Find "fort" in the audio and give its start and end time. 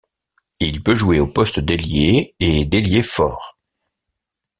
3.03-3.55